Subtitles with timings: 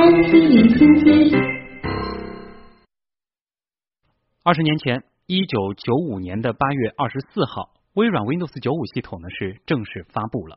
[0.00, 1.36] IT 离心机。
[4.44, 10.56] 二十年前，一九九五年的八月二十四号，微软 Windows 九五系统呢是正式发布了。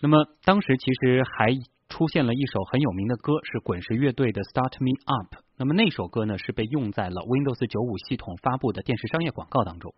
[0.00, 1.54] 那么当时其实还
[1.88, 5.36] 出现了一首很有名的歌，是滚石乐队的《Start Me Up》。
[5.56, 9.94] 那么那首歌呢是被用在了 Windows 九五系统发布的电视商业广告当中。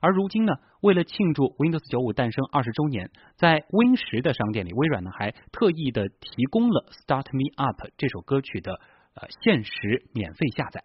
[0.00, 8.80] 而如今呢，为了庆祝 Windows 九五诞生二十周年，在 Win 十的商店里，微软呢还特意的提供了《Start Me Up》这首歌曲的
[9.14, 10.84] 呃限时免费下载。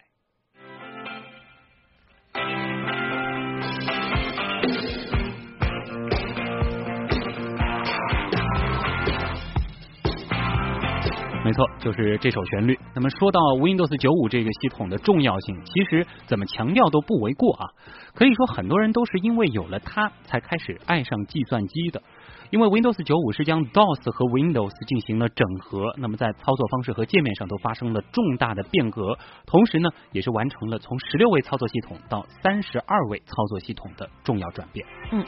[11.53, 12.79] 没错，就是这首旋律。
[12.95, 17.69] 那么说到 Windows 九五这个系统的重要性，其实怎么强调都不为过啊。
[18.15, 22.01] 可以说，很多人都是因为有了它，才开始爱上计算机的。
[22.53, 34.85] 因为 Windows 九五是将 DOS 和 Windows 进行了整合，那么在操作方式和界面上都发生了重大的变革，同时呢，也是完成了从十六位操作系统到三十二位操作系统的重要转变。
[35.11, 35.25] 嗯。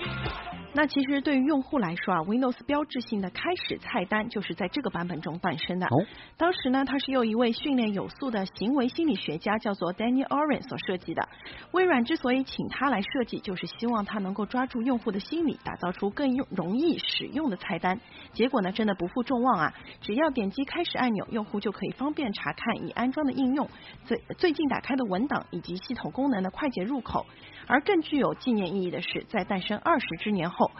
[0.78, 5.88] 那其实对于用户来说啊，Windows 标志性的开始菜单就是在这个版本中诞生的。
[5.88, 6.06] 哦。
[6.38, 11.28] 当时呢，它是由一位训练有素的行为心理学家叫做 Danny Oren 所设计的。
[11.72, 18.00] 微软之所以请他来设计，就是希望他能够抓住用户的心理，打造出更用容易使用的菜单。
[18.34, 19.74] 结果呢，真的不负众望啊！
[20.02, 23.70] 只要点击开始按钮，用户就可以方便查看已安装的应用、
[24.06, 27.26] 最最近打开的文档以及系统功能的快捷入口。
[27.68, 30.72] 而更具有纪念意义的是，在诞生二十之年后，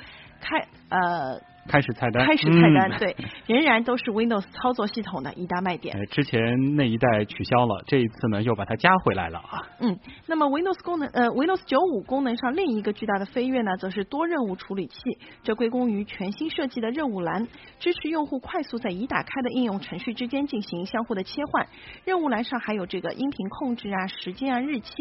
[0.42, 1.55] 开呃。
[1.68, 3.16] 开始菜单，开始菜单，对，
[3.48, 5.96] 仍然都是 Windows 操作系统的一大卖点。
[6.12, 9.68] 之前那一代取消了，这一次呢又把它加回来了啊。
[9.80, 14.96] 嗯，那么 Windows 功能，呃，Windows 九五功能上另一个巨大的飞跃呢，则是多任务处理器。
[15.44, 17.48] 这归功于全新设计的任务栏，
[17.80, 21.68] 支持用户快速在已打开的应用程序之间进行相互的切换。
[22.06, 24.92] 任务栏上还有这个音频控制啊、时间啊、日期，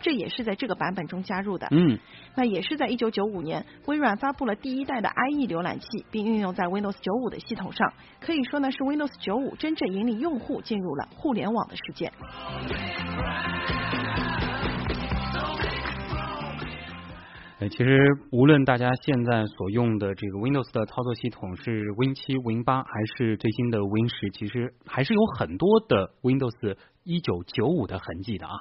[0.00, 1.68] 这也是在这个版本中加入的。
[1.70, 1.98] 嗯，
[2.34, 5.86] 那也是在一九九五年，微软发布了第一代的 IE 浏览器。
[6.14, 12.12] 并运用在 Windows 九五的系统上，可以说呢是 Windows 九五真正引领用户进入了互联网的世界。
[17.70, 17.98] 其实
[18.30, 28.52] 无论大家现在所用的这个 Windows 的操作系统是 Win 七、Win 八，还是最新的 Win 十，其实还是有很多的 Windows 一九九五的痕迹的啊。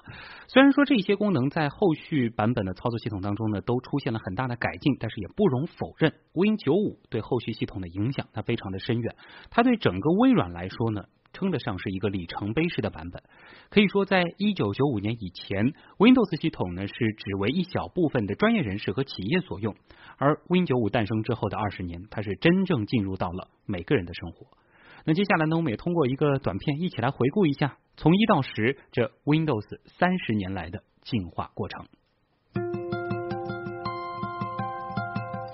[0.47, 9.15] 虽然说这些功能在后续版本的操作系统当中呢，都出现了很大的改进，但是也不容否认，Win 九五对后续系统的影响它非常的深远。
[9.49, 11.05] 它对整个微软来说呢。
[11.43, 13.21] 称得上是一个里程碑式的版本。
[13.69, 19.75] 可以说，在一九九五年以前，Windows 系统呢是只为一小部分的专业人士和企业所用，
[20.17, 24.47] 而 Win 九五诞生之后的二十年，它是真正进入到了每个人的生活。
[25.03, 29.65] 那接下来呢，我们也通过一个短片一起来回顾一下从一到十这 Windows
[29.99, 31.85] 三十年来的进化过程。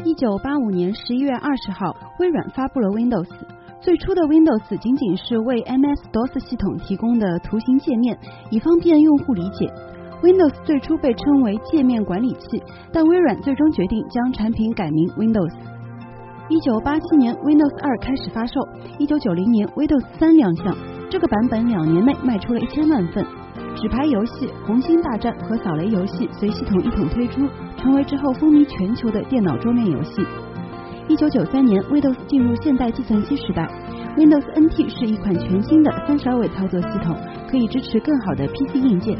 [0.06, 3.59] 一九八五年十一月二十号，微软发布了 Windows。
[3.90, 8.16] 最初的 Windows 仅仅是为 MS-DOS 系统提供的图形界面，
[8.52, 9.66] 以方便用户理解。
[10.22, 12.62] Windows 最初被称为界面管理器，
[12.94, 15.52] 但微软最终决定将产品改名 Windows。
[16.50, 18.62] 一九八七年，Windows 二开始发售，
[19.00, 20.78] 一九九零年，Windows 三亮相。
[21.10, 23.26] 这个版本两年内卖出了一千万份。
[23.74, 27.42] 纸牌游戏《红星大战》和扫雷游戏随系统一同推出，
[27.78, 30.22] 成为之后风靡全球的电脑桌面游戏。
[31.09, 33.68] 一九九三年，Windows 进入现代计算机时代。
[34.16, 37.18] Windows NT 是一款全新的三十二位操作系统，
[37.50, 39.18] 可以支持更好的 PC 硬件。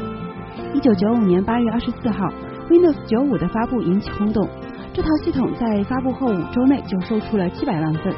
[0.72, 2.28] 一九九五年八月二十四号
[2.70, 4.48] ，Windows 九五的发布引起轰动。
[4.92, 8.14] 这套系统在发布后五周内就售出了七百万份。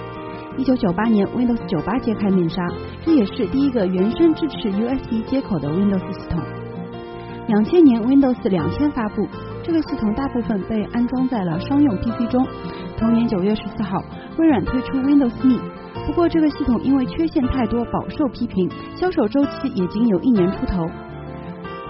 [0.59, 2.63] 一九九八年，Windows 九八揭开面纱，
[3.07, 6.39] 这也是第一个原生支持 USB 接口的 Windows 系统。
[7.49, 9.27] 两千年，Windows 两千发布，
[9.63, 12.47] 这个系统大部分被安装在了商用 PC 中。
[13.03, 14.01] 同年九月十四号，
[14.39, 15.61] 微软推出 Windows Me，
[16.07, 20.89] 不过这个系统因为缺陷太多，饱受批评，销售周期也仅有一年出头。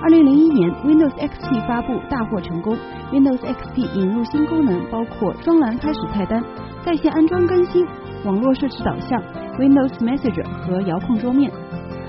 [0.03, 2.75] 二零零一年，Windows XP 发布大获成功
[3.13, 6.43] ，Windows XP 引入新功能，包括双栏开始菜单、
[6.83, 7.87] 在线安装更新、
[8.25, 9.23] 网络设置导向、
[9.59, 11.53] Windows Messenger 和遥控桌面。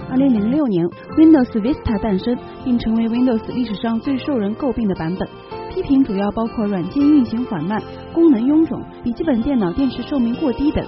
[0.10, 5.28] 二零零六年，Windows Vista 诞生，并成为 Windows 历史上最受人诟病的版本。
[5.74, 7.81] 批评主要包括软件运行缓慢、
[8.14, 10.86] 功能臃肿、笔记本电脑电池寿命过低等。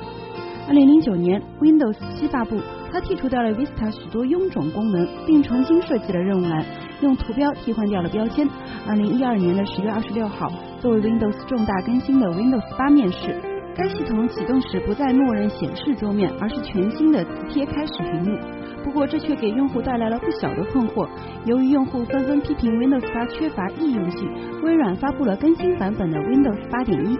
[0.68, 2.60] 二零零九年，Windows 七发布，
[2.92, 6.64] 它剔除掉了 Vista 许多臃肿功能，并重新设计了任务栏，
[7.02, 8.48] 用图标替换掉了标签。
[8.88, 13.55] 二零一二年的十月二十六号，作为 Windows 重大更新的 Windows 八面世。
[13.76, 18.40] 该系统启动时不再默认显示桌面，而是全新的磁贴开始屏幕。
[18.84, 21.10] 不过这却给用户带来了不小的困惑。
[21.46, 24.32] 由于用户纷纷批评 Windows 8缺乏易用性，
[24.64, 27.20] 微软发布了更新版本的 Windows 8.1。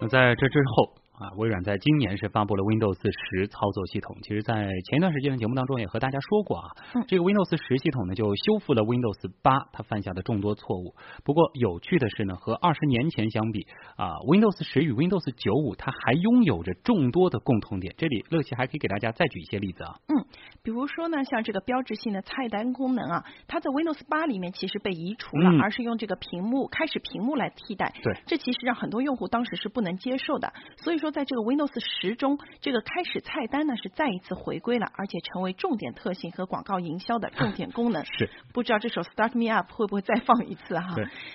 [0.00, 1.00] 那在这之后。
[1.20, 4.16] 啊，微软在今年是发布了 Windows 十操作系统。
[4.22, 6.68] 其实，在前一段时间的节目当中也和大家说过啊，
[7.06, 10.94] 这个 Windows 十系统呢就修复了 Windows 八它犯下的众多错误。
[11.24, 13.66] 不过有趣的是呢，和二十年前相比
[13.96, 17.94] 啊，Windows 十与 Windows 九五它还拥有着众多的共同点。
[17.96, 19.96] 这里乐奇还可以给大家再举一些例子啊。
[20.08, 20.24] 嗯，
[20.62, 27.92] 比如说呢，像这个标志性的菜单功能啊，它在 Windows 八里面其实被移除了，而是用这个屏幕开始屏幕来替代。
[28.02, 30.52] 对，这其实让很多用户当时是不能接受的。
[30.76, 31.70] 所以说，在这个 Windows
[32.00, 38.04] 十中，这个开始菜单呢是再一次回归了，而且成为重点特性和广告营销的 重点功能。
[38.04, 40.94] 是，不知道这首 Start Me Up 会不会再放一次哈？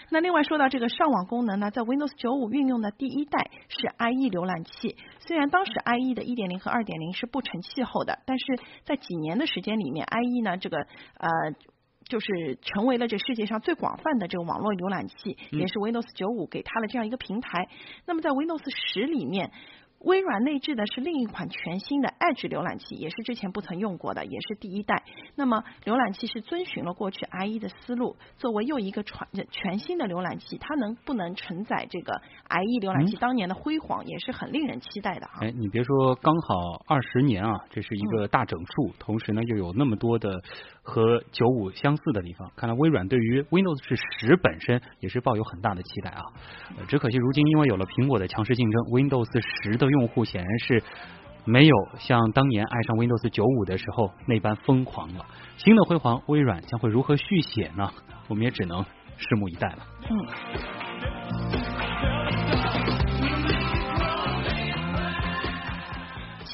[0.09, 8.45] 那另外说到这个上网功能呢，在 Windows 九五运用的第一代是 IE 浏览器，虽然当时 IE 的一点零和二点零是不成气候的，但是
[8.83, 10.77] 在几年的时间里面，IE 呢这个
[11.17, 11.29] 呃。
[12.07, 17.67] 就是成为了这世界上最广泛的这个网络浏览器，也是 Windows 九五给它的这样一个平台。
[18.05, 19.51] 那么在 Windows 十里面。
[19.99, 25.03] 微软内置的是另一款全新的 Edge 浏览器，也是之前不曾用过的，也是第一代。
[25.35, 35.39] 那么浏览器是遵循了过去 IE 的思路，作为又一个全全新的浏览器，它能不能承载这个 IE 浏览器当年的辉煌，也是很令人期待的哈。
[35.41, 40.39] 哎，你别说，刚好二十年啊，这是一个大整数，同时呢又有那么多的
[40.85, 42.49] 和九五相似的地方。
[42.55, 43.77] 看来微软对于 Windows
[44.19, 46.21] 十本身也是抱有很大的期待啊。
[46.87, 49.27] 只可惜如今因为有了苹果的强势竞争，Windows
[49.63, 50.83] 十的用户显然是
[51.43, 55.25] 没有像当年爱上 Windows 九五的时候那般疯狂了。
[55.57, 57.89] 新的辉煌，微软将会如何续写呢？
[58.27, 58.83] 我们也只能
[59.17, 59.79] 拭目以待了。
[60.09, 60.75] 嗯。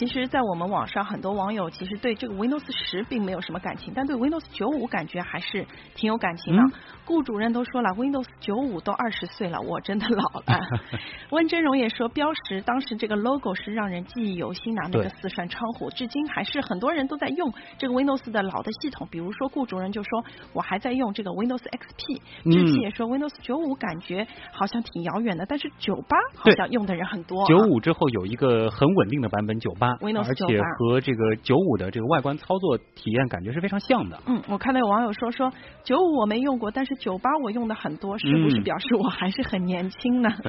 [0.01, 5.63] 其实，在我们网上，很多网友其实对这个 Windows 十并没有什么感情，但对 Windows 九五感觉还是
[5.93, 6.63] 挺有感情的。
[7.05, 10.59] 顾主任都说了，Windows 九五都二十岁了，我真的老了。
[11.29, 19.07] 温峥嵘也说，标识当时这个 logo 是让人记忆犹新的，那个四扇窗户，至今还是很多人都在用这个 Windows 的老的系统。
[19.11, 22.51] 比如说，顾主任就说，我还在用这个 Windows XP。
[22.51, 27.45] 志奇也说，Windows 九五感觉好像挺遥远的，但是九八好像用的人很多。
[27.45, 29.90] 九五之后有一个很稳定的版本，九八。
[30.21, 34.19] 而且和这个九五的这个外观操作体验感觉是非常像的。
[34.25, 35.51] 嗯，我看到有网友说说
[35.83, 40.29] 九五我没用过，但是九八我用的很多，是不是表示我还是很年轻呢？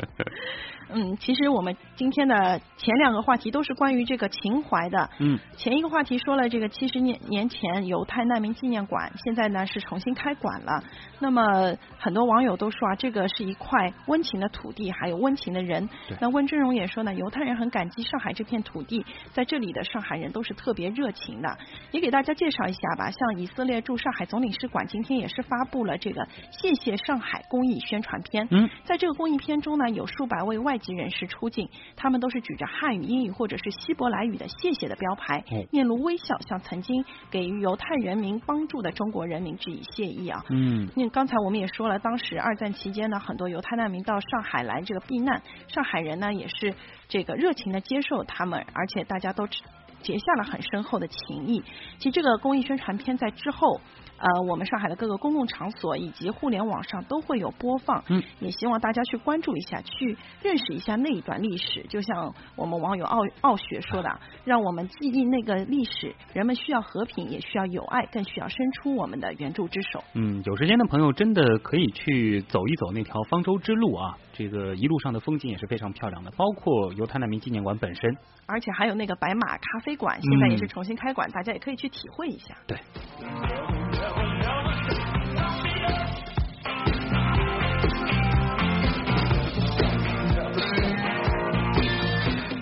[0.94, 5.08] 嗯，其实我们今天的前两个话题都是关于这个情怀的。
[5.20, 10.84] 嗯，前一个话题说了这个七十年年前犹太难民纪念馆，现在呢是重新开馆了。
[11.18, 15.88] 那么很多网友都说啊，这个是一块温情的土地，还有温情的人。
[16.20, 21.58] 那温峥嵘也说呢，犹太人很感激上海这片土地，在这里的上海人都是特别热情的。
[21.90, 28.46] 也给大家介绍一下吧，像以色列驻上海总领事馆今天也是发布了这个谢谢上海公益宣传片。
[28.50, 40.44] 嗯，在这个公益片中呢，有数百位外籍人士出镜，他们都是举着汉语、英语或者是希伯来语的“谢谢”的标牌，面露微笑，向曾经给予犹太人民帮助的中国人民致以谢意啊。
[40.50, 46.74] 嗯，那刚才我们也说了，当时二战期间呢，很多犹太难民到上海来这个避难，上海人呢也是
[47.08, 49.62] 这个热情的接受他们，而且大家都知
[50.02, 51.62] 结下了很深厚的情谊。
[51.98, 53.80] 其实这个公益宣传片在之后。
[54.22, 61.82] 呃，我们上海的各个公共场所以及互联网上都会有播放，嗯，也希望大家去关注一下，去认识一下那一段历史。
[61.88, 66.14] 就像我们网友傲傲雪说的，让我们记忆那个历史。
[66.34, 70.04] 人们需要和平，也需要友爱，更需要伸出我们的援助之手。
[70.14, 78.16] 嗯，有时间的朋友真的可以去走一走那条方舟之路啊，这个一路上的风景也是非常漂亮的，包括犹太难民纪念馆本身，
[78.46, 82.54] 而且还有那个白马咖啡馆，现在也是重新开馆，大家也可以去体会一下。
[82.66, 82.78] 对。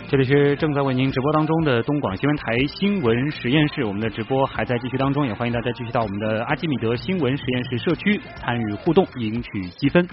[0.08, 10.04] 这里是正在为您直播当中的东广新闻台新闻实验室，我们的直播还在继续当中，也欢迎大家继续到我们的阿基米德新闻实验室社区参与互动，赢取积分。